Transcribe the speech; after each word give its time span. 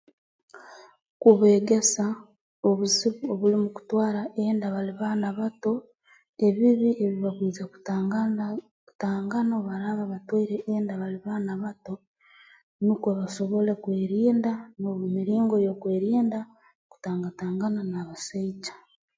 Kubeegesa 1.21 2.05
obuzibu 2.67 3.23
obuli 3.33 3.55
mu 3.63 3.69
kutwara 3.75 4.21
enda 4.45 4.67
bali 4.73 4.93
baana 4.99 5.27
bato 5.39 5.73
ebibi 6.47 6.89
ebi 7.05 7.17
bakwija 7.23 7.63
kutangaana 7.73 8.43
kutangana 8.87 9.51
obu 9.55 9.67
baraaba 9.69 10.03
batwaire 10.11 10.57
enda 10.75 10.93
bali 11.01 11.17
baana 11.25 11.51
bato 11.63 11.93
nukwo 12.83 13.09
basobole 13.19 13.71
kwerinda 13.83 14.51
n'omu 14.79 15.05
miringo 15.15 15.55
y'okwerinda 15.65 16.39
kutangatangana 16.91 17.81
n'abasaija 17.85 18.73